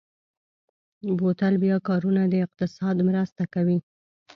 [1.17, 3.77] بوتل بیا کارونه د اقتصاد مرسته کوي.